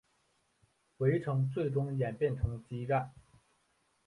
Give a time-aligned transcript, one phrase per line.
[0.97, 3.13] 围城最终演变成激战。